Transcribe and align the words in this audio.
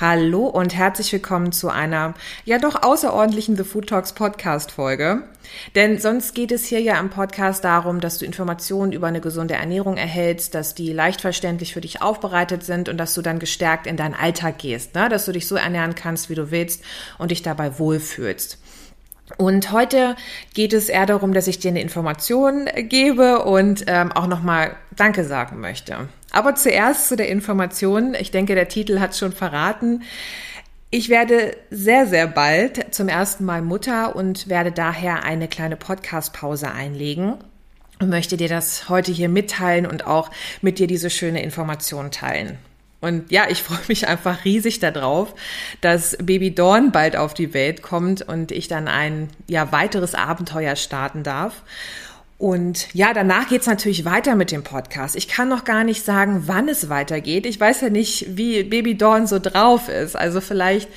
Hallo 0.00 0.46
und 0.46 0.76
herzlich 0.76 1.12
willkommen 1.12 1.50
zu 1.50 1.70
einer 1.70 2.14
ja 2.44 2.60
doch 2.60 2.84
außerordentlichen 2.84 3.56
The 3.56 3.64
Food 3.64 3.88
Talks 3.88 4.12
Podcast 4.12 4.70
Folge. 4.70 5.24
Denn 5.74 5.98
sonst 5.98 6.36
geht 6.36 6.52
es 6.52 6.66
hier 6.66 6.80
ja 6.80 7.00
im 7.00 7.10
Podcast 7.10 7.64
darum, 7.64 8.00
dass 8.00 8.18
du 8.18 8.24
Informationen 8.24 8.92
über 8.92 9.08
eine 9.08 9.20
gesunde 9.20 9.54
Ernährung 9.54 9.96
erhältst, 9.96 10.54
dass 10.54 10.76
die 10.76 10.92
leicht 10.92 11.20
verständlich 11.20 11.74
für 11.74 11.80
dich 11.80 12.00
aufbereitet 12.00 12.62
sind 12.62 12.88
und 12.88 12.96
dass 12.96 13.12
du 13.12 13.22
dann 13.22 13.40
gestärkt 13.40 13.88
in 13.88 13.96
deinen 13.96 14.14
Alltag 14.14 14.58
gehst, 14.58 14.94
ne? 14.94 15.08
dass 15.08 15.24
du 15.24 15.32
dich 15.32 15.48
so 15.48 15.56
ernähren 15.56 15.96
kannst, 15.96 16.30
wie 16.30 16.36
du 16.36 16.52
willst 16.52 16.84
und 17.18 17.32
dich 17.32 17.42
dabei 17.42 17.80
wohlfühlst. 17.80 18.58
Und 19.36 19.72
heute 19.72 20.14
geht 20.54 20.74
es 20.74 20.88
eher 20.88 21.06
darum, 21.06 21.34
dass 21.34 21.48
ich 21.48 21.58
dir 21.58 21.72
eine 21.72 21.82
Information 21.82 22.66
gebe 22.76 23.44
und 23.44 23.82
ähm, 23.88 24.12
auch 24.12 24.28
nochmal 24.28 24.76
Danke 24.94 25.24
sagen 25.24 25.58
möchte. 25.58 26.08
Aber 26.30 26.54
zuerst 26.54 27.08
zu 27.08 27.16
der 27.16 27.28
Information. 27.28 28.14
Ich 28.14 28.30
denke, 28.30 28.54
der 28.54 28.68
Titel 28.68 29.00
hat 29.00 29.16
schon 29.16 29.32
verraten. 29.32 30.02
Ich 30.90 31.08
werde 31.08 31.56
sehr, 31.70 32.06
sehr 32.06 32.26
bald 32.26 32.94
zum 32.94 33.08
ersten 33.08 33.44
Mal 33.44 33.62
Mutter 33.62 34.16
und 34.16 34.48
werde 34.48 34.72
daher 34.72 35.24
eine 35.24 35.48
kleine 35.48 35.76
Podcast-Pause 35.76 36.70
einlegen 36.70 37.34
und 38.00 38.08
möchte 38.08 38.36
dir 38.36 38.48
das 38.48 38.88
heute 38.88 39.12
hier 39.12 39.28
mitteilen 39.28 39.86
und 39.86 40.06
auch 40.06 40.30
mit 40.62 40.78
dir 40.78 40.86
diese 40.86 41.10
schöne 41.10 41.42
Information 41.42 42.10
teilen. 42.10 42.58
Und 43.00 43.30
ja, 43.30 43.44
ich 43.48 43.62
freue 43.62 43.78
mich 43.88 44.08
einfach 44.08 44.44
riesig 44.44 44.80
darauf, 44.80 45.34
dass 45.80 46.16
Baby 46.20 46.54
Dawn 46.54 46.90
bald 46.90 47.16
auf 47.16 47.34
die 47.34 47.54
Welt 47.54 47.82
kommt 47.82 48.22
und 48.22 48.50
ich 48.50 48.66
dann 48.66 48.88
ein 48.88 49.28
ja 49.46 49.70
weiteres 49.72 50.14
Abenteuer 50.14 50.74
starten 50.74 51.22
darf. 51.22 51.62
Und 52.38 52.94
ja, 52.94 53.14
danach 53.14 53.48
geht's 53.48 53.66
natürlich 53.66 54.04
weiter 54.04 54.36
mit 54.36 54.52
dem 54.52 54.62
Podcast. 54.62 55.16
Ich 55.16 55.26
kann 55.26 55.48
noch 55.48 55.64
gar 55.64 55.82
nicht 55.82 56.04
sagen, 56.04 56.44
wann 56.46 56.68
es 56.68 56.88
weitergeht. 56.88 57.46
Ich 57.46 57.58
weiß 57.58 57.80
ja 57.80 57.90
nicht, 57.90 58.36
wie 58.36 58.62
Baby 58.62 58.96
Dawn 58.96 59.26
so 59.26 59.40
drauf 59.40 59.88
ist. 59.88 60.14
Also 60.14 60.40
vielleicht 60.40 60.88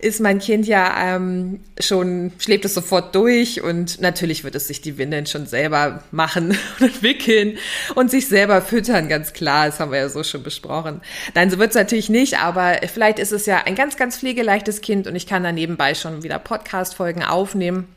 ist 0.00 0.20
mein 0.20 0.40
Kind 0.40 0.66
ja 0.66 1.16
ähm, 1.16 1.60
schon, 1.78 2.32
schläft 2.38 2.66
es 2.66 2.74
sofort 2.74 3.14
durch 3.14 3.62
und 3.62 4.02
natürlich 4.02 4.44
wird 4.44 4.54
es 4.54 4.66
sich 4.66 4.82
die 4.82 4.98
Windeln 4.98 5.24
schon 5.24 5.46
selber 5.46 6.04
machen 6.10 6.54
und 6.80 7.02
wickeln 7.02 7.56
und 7.94 8.10
sich 8.10 8.28
selber 8.28 8.60
füttern, 8.60 9.08
ganz 9.08 9.32
klar. 9.32 9.66
Das 9.66 9.80
haben 9.80 9.92
wir 9.92 10.00
ja 10.00 10.08
so 10.10 10.22
schon 10.22 10.42
besprochen. 10.42 11.00
Nein, 11.34 11.50
so 11.50 11.58
wird's 11.58 11.76
natürlich 11.76 12.10
nicht, 12.10 12.38
aber 12.38 12.78
vielleicht 12.92 13.18
ist 13.18 13.32
es 13.32 13.46
ja 13.46 13.62
ein 13.64 13.74
ganz, 13.74 13.96
ganz 13.96 14.18
pflegeleichtes 14.18 14.82
Kind 14.82 15.06
und 15.06 15.16
ich 15.16 15.26
kann 15.26 15.44
da 15.44 15.50
nebenbei 15.50 15.94
schon 15.94 16.22
wieder 16.22 16.38
Podcast-Folgen 16.38 17.22
aufnehmen. 17.22 17.88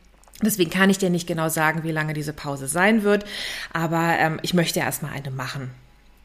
Deswegen 0.42 0.72
kann 0.72 0.90
ich 0.90 0.98
dir 0.98 1.10
nicht 1.10 1.28
genau 1.28 1.50
sagen, 1.50 1.84
wie 1.84 1.92
lange 1.92 2.14
diese 2.14 2.34
Pause 2.34 2.68
sein 2.68 3.04
wird, 3.04 3.26
aber 3.72 4.16
ähm, 4.18 4.40
ich 4.42 4.54
möchte 4.54 4.80
erstmal 4.80 5.14
eine 5.14 5.32
machen. 5.32 5.72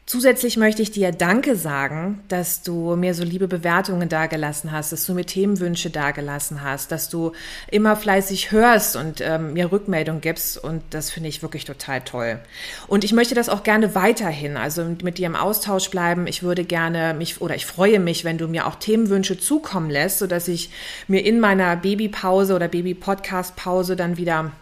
Zusätzlich 0.09 0.57
möchte 0.57 0.81
ich 0.81 0.89
dir 0.89 1.11
Danke 1.11 1.55
sagen, 1.55 2.23
dass 2.29 2.63
du 2.63 2.95
mir 2.95 3.13
so 3.13 3.23
liebe 3.23 3.47
Bewertungen 3.47 4.09
dagelassen 4.09 4.71
hast, 4.71 4.91
dass 4.91 5.05
du 5.05 5.13
mir 5.13 5.23
Themenwünsche 5.23 5.91
dagelassen 5.91 6.63
hast, 6.63 6.91
dass 6.91 7.09
du 7.09 7.33
immer 7.69 7.95
fleißig 7.95 8.51
hörst 8.51 8.95
und 8.95 9.21
ähm, 9.21 9.53
mir 9.53 9.71
Rückmeldung 9.71 10.19
gibst 10.19 10.57
und 10.57 10.81
das 10.89 11.11
finde 11.11 11.29
ich 11.29 11.43
wirklich 11.43 11.63
total 11.63 12.01
toll. 12.01 12.39
Und 12.87 13.03
ich 13.03 13.13
möchte 13.13 13.35
das 13.35 13.49
auch 13.49 13.61
gerne 13.61 13.93
weiterhin, 13.93 14.57
also 14.57 14.83
mit 15.03 15.19
dir 15.19 15.27
im 15.27 15.35
Austausch 15.35 15.91
bleiben. 15.91 16.25
Ich 16.25 16.41
würde 16.41 16.63
gerne 16.63 17.13
mich 17.13 17.39
oder 17.39 17.53
ich 17.53 17.67
freue 17.67 17.99
mich, 17.99 18.25
wenn 18.25 18.39
du 18.39 18.47
mir 18.47 18.65
auch 18.65 18.77
Themenwünsche 18.77 19.37
zukommen 19.37 19.91
lässt, 19.91 20.17
sodass 20.17 20.47
ich 20.47 20.71
mir 21.07 21.23
in 21.23 21.39
meiner 21.39 21.75
Babypause 21.75 22.55
oder 22.55 22.67
Baby-Podcast-Pause 22.67 23.95
dann 23.95 24.17
wieder 24.17 24.53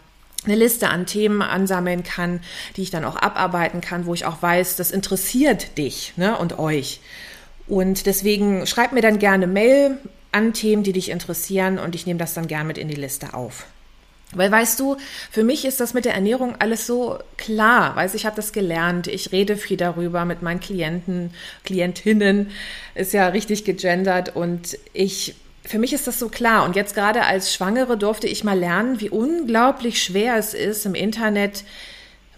eine 0.48 0.56
Liste 0.58 0.88
an 0.88 1.06
Themen 1.06 1.42
ansammeln 1.42 2.02
kann, 2.02 2.40
die 2.76 2.82
ich 2.82 2.90
dann 2.90 3.04
auch 3.04 3.16
abarbeiten 3.16 3.80
kann, 3.80 4.06
wo 4.06 4.14
ich 4.14 4.24
auch 4.24 4.42
weiß, 4.42 4.76
das 4.76 4.90
interessiert 4.90 5.78
dich 5.78 6.14
ne, 6.16 6.36
und 6.36 6.58
euch. 6.58 7.00
Und 7.66 8.06
deswegen 8.06 8.66
schreib 8.66 8.92
mir 8.92 9.02
dann 9.02 9.18
gerne 9.18 9.46
Mail 9.46 9.98
an 10.32 10.52
Themen, 10.52 10.82
die 10.82 10.92
dich 10.92 11.10
interessieren 11.10 11.78
und 11.78 11.94
ich 11.94 12.06
nehme 12.06 12.18
das 12.18 12.34
dann 12.34 12.46
gerne 12.46 12.66
mit 12.66 12.78
in 12.78 12.88
die 12.88 12.94
Liste 12.94 13.34
auf. 13.34 13.66
Weil 14.32 14.52
weißt 14.52 14.78
du, 14.78 14.96
für 15.30 15.42
mich 15.42 15.64
ist 15.64 15.80
das 15.80 15.94
mit 15.94 16.04
der 16.04 16.12
Ernährung 16.12 16.54
alles 16.58 16.86
so 16.86 17.18
klar. 17.38 17.96
Weiß 17.96 18.12
ich 18.12 18.26
habe 18.26 18.36
das 18.36 18.52
gelernt. 18.52 19.06
Ich 19.06 19.32
rede 19.32 19.56
viel 19.56 19.78
darüber 19.78 20.26
mit 20.26 20.42
meinen 20.42 20.60
Klienten, 20.60 21.32
Klientinnen. 21.64 22.50
Ist 22.94 23.14
ja 23.14 23.28
richtig 23.28 23.64
gegendert 23.64 24.36
und 24.36 24.76
ich 24.92 25.34
für 25.68 25.78
mich 25.78 25.92
ist 25.92 26.06
das 26.06 26.18
so 26.18 26.28
klar. 26.28 26.64
Und 26.64 26.76
jetzt 26.76 26.94
gerade 26.94 27.24
als 27.24 27.52
Schwangere 27.52 27.98
durfte 27.98 28.26
ich 28.26 28.42
mal 28.42 28.58
lernen, 28.58 29.00
wie 29.00 29.10
unglaublich 29.10 30.02
schwer 30.02 30.36
es 30.36 30.54
ist, 30.54 30.86
im 30.86 30.94
Internet 30.94 31.64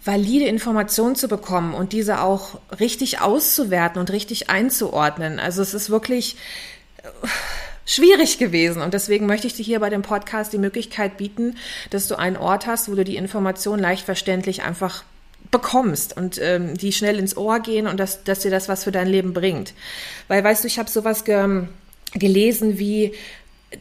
valide 0.04 0.46
Informationen 0.46 1.14
zu 1.14 1.28
bekommen 1.28 1.74
und 1.74 1.92
diese 1.92 2.22
auch 2.22 2.58
richtig 2.80 3.20
auszuwerten 3.20 4.00
und 4.00 4.10
richtig 4.10 4.50
einzuordnen. 4.50 5.38
Also 5.38 5.62
es 5.62 5.74
ist 5.74 5.90
wirklich 5.90 6.36
äh, 7.02 7.28
schwierig 7.86 8.38
gewesen. 8.38 8.82
Und 8.82 8.94
deswegen 8.94 9.26
möchte 9.26 9.46
ich 9.46 9.54
dir 9.54 9.64
hier 9.64 9.80
bei 9.80 9.90
dem 9.90 10.02
Podcast 10.02 10.52
die 10.52 10.58
Möglichkeit 10.58 11.16
bieten, 11.16 11.56
dass 11.90 12.08
du 12.08 12.18
einen 12.18 12.36
Ort 12.36 12.66
hast, 12.66 12.90
wo 12.90 12.96
du 12.96 13.04
die 13.04 13.16
Information 13.16 13.78
leicht 13.78 14.04
verständlich 14.04 14.62
einfach 14.62 15.04
bekommst 15.50 16.16
und 16.16 16.38
ähm, 16.40 16.76
die 16.76 16.92
schnell 16.92 17.18
ins 17.18 17.36
Ohr 17.36 17.60
gehen 17.60 17.86
und 17.86 17.98
dass, 17.98 18.24
dass 18.24 18.40
dir 18.40 18.50
das 18.50 18.68
was 18.68 18.84
für 18.84 18.92
dein 18.92 19.08
Leben 19.08 19.32
bringt. 19.32 19.74
Weil, 20.28 20.42
weißt 20.42 20.64
du, 20.64 20.68
ich 20.68 20.78
habe 20.78 20.90
sowas 20.90 21.24
ge 21.24 21.64
gelesen 22.14 22.78
wie, 22.78 23.12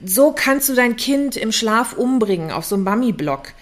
so 0.05 0.33
kannst 0.35 0.69
du 0.69 0.75
dein 0.75 0.95
Kind 0.95 1.35
im 1.35 1.51
Schlaf 1.51 1.93
umbringen 1.93 2.51
auf 2.51 2.65
so 2.65 2.75
einem 2.75 2.83
Mami-Blog 2.83 3.53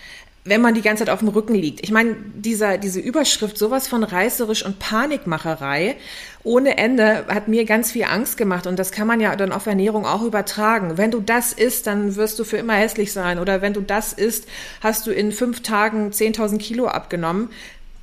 wenn 0.48 0.62
man 0.62 0.74
die 0.74 0.82
ganze 0.82 1.04
Zeit 1.04 1.14
auf 1.14 1.20
dem 1.20 1.28
Rücken 1.28 1.56
liegt. 1.56 1.84
Ich 1.84 1.92
meine, 1.92 2.16
dieser, 2.34 2.78
diese 2.78 3.00
Überschrift, 3.00 3.58
sowas 3.58 3.88
von 3.88 4.04
reißerisch 4.04 4.66
und 4.66 4.80
Panikmacherei 4.80 5.98
ohne 6.44 6.78
Ende 6.78 7.26
hat 7.28 7.50
mir 7.50 7.66
ganz 7.66 7.92
viel 7.92 8.06
Angst 8.06 8.38
gemacht 8.38 8.66
und 8.68 8.80
das 8.80 8.94
kann 8.94 9.08
man 9.08 9.20
ja 9.20 9.36
dann 9.36 9.52
auf 9.52 9.66
Ernährung 9.66 10.06
auch 10.06 10.24
übertragen. 10.24 10.98
Wenn 10.98 11.12
du 11.12 11.20
das 11.20 11.52
isst, 11.52 11.88
dann 11.88 12.16
wirst 12.16 12.40
du 12.40 12.46
für 12.46 12.58
immer 12.58 12.76
hässlich 12.76 13.12
sein 13.12 13.40
oder 13.40 13.62
wenn 13.62 13.74
du 13.74 13.82
das 13.82 14.14
isst, 14.14 14.48
hast 14.82 15.06
du 15.06 15.12
in 15.12 15.34
fünf 15.34 15.62
Tagen 15.62 16.12
10.000 16.12 16.58
Kilo 16.60 16.88
abgenommen. 16.88 17.50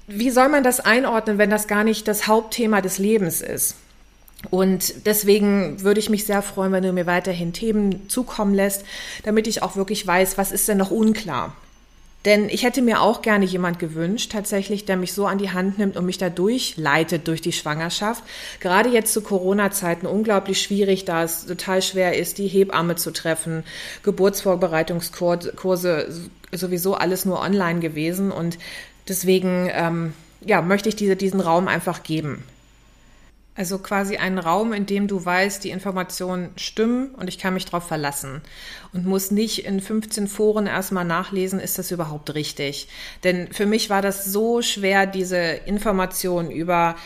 Wie 0.07 0.31
soll 0.31 0.51
man 0.51 0.63
das 0.63 0.81
einordnen, 0.81 1.39
wenn 1.39 1.49
das 1.49 1.67
gar 1.67 1.85
nicht 1.85 2.07
das 2.07 2.27
Hauptthema 2.27 2.83
des 2.83 2.99
Lebens 2.99 3.41
ist? 3.41 3.77
Und 4.51 5.07
deswegen 5.07 5.83
würde 5.83 6.01
ich 6.01 6.11
mich 6.11 6.25
sehr 6.25 6.43
freuen, 6.43 6.73
wenn 6.73 6.83
du 6.83 6.93
mir 6.93 7.07
weiterhin 7.07 7.53
Themen 7.53 8.09
zukommen 8.09 8.55
lässt, 8.55 8.85
damit 9.23 9.47
ich 9.47 9.63
auch 9.63 9.77
wirklich 9.77 10.07
weiß, 10.07 10.39
was 10.39 10.53
ist 10.53 10.69
denn 10.69 10.79
noch 10.79 10.91
unklar. 10.91 11.55
Denn 12.25 12.49
ich 12.49 12.63
hätte 12.63 12.81
mir 12.81 13.03
auch 13.03 13.21
gerne 13.21 13.45
jemand 13.45 13.79
gewünscht, 13.79 14.33
tatsächlich, 14.33 14.87
der 14.87 14.97
mich 14.97 15.13
so 15.13 15.27
an 15.27 15.37
die 15.37 15.51
Hand 15.51 15.79
nimmt 15.79 15.99
und 15.99 16.07
mich 16.07 16.17
da 16.17 16.31
durchleitet 16.31 17.29
durch 17.29 17.43
die 17.43 17.53
Schwangerschaft. 17.53 18.25
Gerade 18.61 18.89
jetzt 18.89 19.13
zu 19.13 19.21
Corona-Zeiten 19.21 20.07
unglaublich 20.07 20.63
schwierig, 20.63 21.05
da 21.05 21.23
es 21.23 21.45
total 21.45 21.83
schwer 21.83 22.17
ist, 22.17 22.39
die 22.39 22.49
Hebamme 22.49 22.97
zu 22.97 23.11
treffen. 23.11 23.63
Geburtsvorbereitungskurse 24.05 26.09
sowieso 26.51 26.95
alles 26.95 27.27
nur 27.27 27.41
online 27.41 27.81
gewesen. 27.81 28.33
Und 28.33 28.57
deswegen, 29.07 29.69
ähm, 29.71 30.15
ja, 30.41 30.63
möchte 30.63 30.89
ich 30.89 30.97
diese, 30.97 31.17
diesen 31.17 31.41
Raum 31.41 31.69
einfach 31.69 32.05
geben. 32.05 32.43
Also 33.57 33.79
quasi 33.79 34.17
einen 34.17 34.39
Raum, 34.39 34.73
in 34.73 34.85
dem 34.85 35.07
du 35.07 35.25
weißt, 35.25 35.63
die 35.63 35.71
Informationen 35.71 36.51
stimmen 36.57 37.15
und 37.15 37.29
ich 37.29 37.39
kann 37.39 37.55
mich 37.55 37.65
darauf 37.65 37.87
verlassen 37.87 38.43
und 38.93 39.07
muss 39.07 39.31
nicht 39.31 39.65
in 39.65 39.81
15 39.81 40.27
Foren 40.27 40.67
erstmal 40.67 41.05
nachlesen, 41.05 41.61
ist 41.61 41.79
das 41.79 41.93
überhaupt 41.93 42.35
richtig. 42.35 42.89
Denn 43.23 43.53
für 43.53 43.67
mich 43.67 43.91
war 43.91 44.03
das 44.03 44.25
so 44.25 44.61
schwer, 44.61 45.07
diese 45.07 45.39
Informationen 45.39 46.51
über 46.51 46.97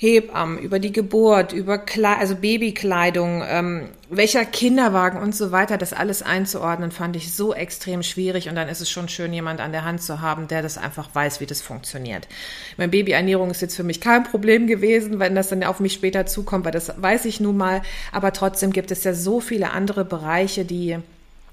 Hebammen, 0.00 0.58
über 0.60 0.78
die 0.78 0.92
Geburt, 0.92 1.52
über 1.52 1.76
Kle 1.76 2.18
also 2.18 2.36
Babykleidung, 2.36 3.42
ähm, 3.44 3.88
welcher 4.08 4.44
Kinderwagen 4.44 5.20
und 5.20 5.34
so 5.34 5.50
weiter, 5.50 5.76
das 5.76 5.92
alles 5.92 6.22
einzuordnen, 6.22 6.92
fand 6.92 7.16
ich 7.16 7.34
so 7.34 7.52
extrem 7.52 8.04
schwierig. 8.04 8.48
Und 8.48 8.54
dann 8.54 8.68
ist 8.68 8.80
es 8.80 8.88
schon 8.88 9.08
schön, 9.08 9.32
jemand 9.32 9.60
an 9.60 9.72
der 9.72 9.84
Hand 9.84 10.00
zu 10.00 10.20
haben, 10.20 10.46
der 10.46 10.62
das 10.62 10.78
einfach 10.78 11.12
weiß, 11.12 11.40
wie 11.40 11.46
das 11.46 11.62
funktioniert. 11.62 12.28
Meine 12.76 12.90
Babyernährung 12.90 13.50
ist 13.50 13.60
jetzt 13.60 13.74
für 13.74 13.82
mich 13.82 14.00
kein 14.00 14.22
Problem 14.22 14.68
gewesen, 14.68 15.18
wenn 15.18 15.34
das 15.34 15.48
dann 15.48 15.64
auf 15.64 15.80
mich 15.80 15.94
später 15.94 16.26
zukommt, 16.26 16.64
weil 16.64 16.70
das 16.70 16.92
weiß 16.96 17.24
ich 17.24 17.40
nun 17.40 17.56
mal. 17.56 17.82
Aber 18.12 18.32
trotzdem 18.32 18.72
gibt 18.72 18.92
es 18.92 19.02
ja 19.02 19.14
so 19.14 19.40
viele 19.40 19.72
andere 19.72 20.04
Bereiche, 20.04 20.64
die 20.64 20.98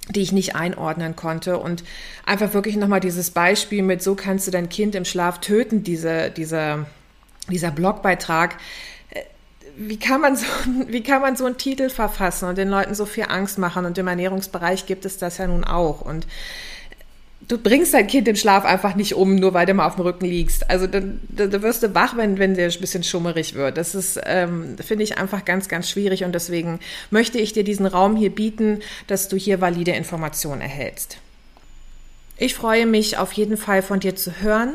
die 0.09 0.21
ich 0.21 0.31
nicht 0.31 0.55
einordnen 0.55 1.15
konnte 1.15 1.57
und 1.57 1.83
einfach 2.27 2.53
wirklich 2.53 2.75
nochmal 2.75 2.99
dieses 2.99 3.31
Beispiel 3.31 3.81
mit 3.81 4.03
so 4.03 4.13
kannst 4.13 4.45
du 4.45 4.51
dein 4.51 4.69
Kind 4.69 4.93
im 4.93 5.03
Schlaf 5.03 5.41
töten, 5.41 5.81
diese, 5.81 6.29
diese 6.29 6.85
dieser 7.49 7.71
Blogbeitrag, 7.71 8.57
äh, 9.11 9.21
wie 9.77 9.97
kann 9.97 10.21
man 10.21 10.35
so, 10.35 10.45
wie 10.87 11.03
kann 11.03 11.21
man 11.21 11.35
so 11.35 11.45
einen 11.45 11.57
Titel 11.57 11.89
verfassen 11.89 12.49
und 12.49 12.57
den 12.57 12.69
Leuten 12.69 12.95
so 12.95 13.05
viel 13.05 13.25
Angst 13.27 13.57
machen? 13.57 13.85
Und 13.85 13.97
im 13.97 14.07
Ernährungsbereich 14.07 14.85
gibt 14.85 15.05
es 15.05 15.17
das 15.17 15.37
ja 15.37 15.47
nun 15.47 15.63
auch. 15.63 16.01
Und 16.01 16.27
du 17.47 17.57
bringst 17.57 17.93
dein 17.93 18.07
Kind 18.07 18.27
im 18.27 18.35
Schlaf 18.35 18.65
einfach 18.65 18.95
nicht 18.95 19.15
um, 19.15 19.35
nur 19.35 19.53
weil 19.53 19.65
du 19.65 19.73
mal 19.73 19.85
auf 19.85 19.95
dem 19.95 20.03
Rücken 20.03 20.25
liegst. 20.25 20.69
Also 20.69 20.87
dann, 20.87 21.19
da 21.29 21.61
wirst 21.61 21.83
du 21.83 21.93
wach, 21.93 22.17
wenn, 22.17 22.37
wenn 22.39 22.55
der 22.55 22.69
ein 22.69 22.81
bisschen 22.81 23.03
schummerig 23.03 23.53
wird. 23.53 23.77
Das 23.77 23.95
ist, 23.95 24.19
ähm, 24.25 24.77
finde 24.77 25.03
ich 25.03 25.17
einfach 25.17 25.45
ganz, 25.45 25.67
ganz 25.67 25.89
schwierig 25.89 26.23
und 26.23 26.33
deswegen 26.33 26.79
möchte 27.11 27.37
ich 27.37 27.53
dir 27.53 27.63
diesen 27.63 27.85
Raum 27.85 28.15
hier 28.15 28.33
bieten, 28.33 28.79
dass 29.07 29.27
du 29.27 29.37
hier 29.37 29.61
valide 29.61 29.91
Informationen 29.91 30.61
erhältst. 30.61 31.17
Ich 32.37 32.55
freue 32.55 32.85
mich 32.85 33.17
auf 33.17 33.31
jeden 33.33 33.57
Fall 33.57 33.81
von 33.81 33.99
dir 33.99 34.15
zu 34.15 34.41
hören 34.41 34.73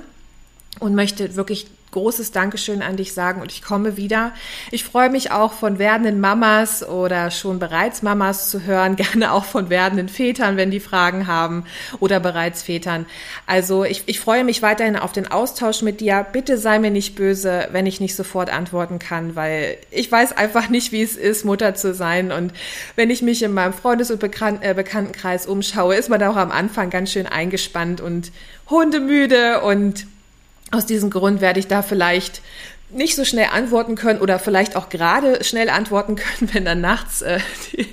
und 0.78 0.94
möchte 0.94 1.36
wirklich 1.36 1.66
großes 1.90 2.32
Dankeschön 2.32 2.82
an 2.82 2.96
dich 2.96 3.14
sagen 3.14 3.40
und 3.40 3.52
ich 3.52 3.62
komme 3.62 3.96
wieder. 3.96 4.32
Ich 4.70 4.84
freue 4.84 5.10
mich 5.10 5.32
auch 5.32 5.52
von 5.52 5.78
werdenden 5.78 6.20
Mamas 6.20 6.86
oder 6.86 7.30
schon 7.30 7.58
bereits 7.58 8.02
Mamas 8.02 8.50
zu 8.50 8.62
hören, 8.64 8.96
gerne 9.10 9.32
auch 9.32 9.44
von 9.44 9.70
werdenden 9.70 10.08
Vätern, 10.08 10.56
wenn 10.56 10.70
die 10.70 10.80
Fragen 10.80 11.26
haben 11.26 11.64
oder 11.98 12.20
bereits 12.20 12.62
Vätern. 12.62 13.06
Also 13.46 13.84
ich, 13.84 14.04
ich 14.06 14.20
freue 14.20 14.44
mich 14.44 14.62
weiterhin 14.62 14.96
auf 14.96 15.12
den 15.12 15.30
Austausch 15.30 15.82
mit 15.82 16.00
dir. 16.00 16.26
Bitte 16.32 16.58
sei 16.58 16.78
mir 16.78 16.90
nicht 16.90 17.14
böse, 17.16 17.68
wenn 17.72 17.86
ich 17.86 18.00
nicht 18.00 18.14
sofort 18.14 18.52
antworten 18.52 18.98
kann, 18.98 19.34
weil 19.36 19.76
ich 19.90 20.10
weiß 20.10 20.36
einfach 20.36 20.68
nicht, 20.68 20.92
wie 20.92 21.02
es 21.02 21.16
ist, 21.16 21.44
Mutter 21.44 21.74
zu 21.74 21.94
sein. 21.94 22.32
Und 22.32 22.52
wenn 22.96 23.10
ich 23.10 23.22
mich 23.22 23.42
in 23.42 23.52
meinem 23.52 23.72
Freundes- 23.72 24.10
und 24.10 24.20
Bekan 24.20 24.62
äh, 24.62 24.74
Bekanntenkreis 24.74 25.46
umschaue, 25.46 25.96
ist 25.96 26.08
man 26.08 26.22
auch 26.22 26.36
am 26.36 26.52
Anfang 26.52 26.90
ganz 26.90 27.10
schön 27.12 27.26
eingespannt 27.26 28.00
und 28.00 28.30
hundemüde 28.68 29.62
und 29.62 30.06
aus 30.70 30.86
diesem 30.86 31.10
Grund 31.10 31.40
werde 31.40 31.60
ich 31.60 31.66
da 31.66 31.82
vielleicht 31.82 32.42
nicht 32.92 33.14
so 33.14 33.24
schnell 33.24 33.48
antworten 33.52 33.94
können 33.94 34.20
oder 34.20 34.38
vielleicht 34.38 34.76
auch 34.76 34.88
gerade 34.88 35.44
schnell 35.44 35.70
antworten 35.70 36.16
können, 36.16 36.50
wenn 36.52 36.64
dann 36.64 36.80
nachts 36.80 37.22
äh, 37.22 37.40
die, 37.72 37.86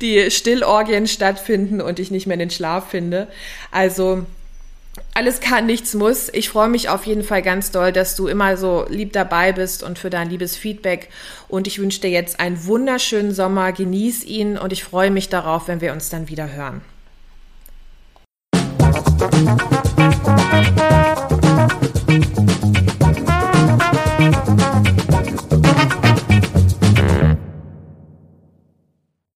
die 0.00 0.30
Stillorgien 0.30 1.06
stattfinden 1.06 1.80
und 1.80 1.98
ich 1.98 2.10
nicht 2.10 2.26
mehr 2.26 2.36
den 2.36 2.50
Schlaf 2.50 2.90
finde. 2.90 3.28
Also 3.70 4.24
alles 5.14 5.40
kann, 5.40 5.66
nichts 5.66 5.94
muss. 5.94 6.30
Ich 6.32 6.48
freue 6.48 6.68
mich 6.68 6.88
auf 6.88 7.04
jeden 7.04 7.22
Fall 7.22 7.42
ganz 7.42 7.70
doll, 7.70 7.92
dass 7.92 8.16
du 8.16 8.28
immer 8.28 8.56
so 8.56 8.86
lieb 8.88 9.12
dabei 9.12 9.52
bist 9.52 9.82
und 9.82 9.98
für 9.98 10.10
dein 10.10 10.30
liebes 10.30 10.56
Feedback. 10.56 11.10
Und 11.48 11.66
ich 11.66 11.78
wünsche 11.78 12.00
dir 12.00 12.10
jetzt 12.10 12.40
einen 12.40 12.64
wunderschönen 12.66 13.34
Sommer. 13.34 13.72
Genieß 13.72 14.24
ihn 14.24 14.56
und 14.56 14.72
ich 14.72 14.84
freue 14.84 15.10
mich 15.10 15.28
darauf, 15.28 15.68
wenn 15.68 15.80
wir 15.80 15.92
uns 15.92 16.08
dann 16.08 16.28
wieder 16.28 16.50
hören. 16.52 16.80